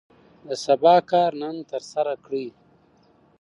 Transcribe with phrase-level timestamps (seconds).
[0.47, 2.47] د سبا کار نن ترسره کړئ.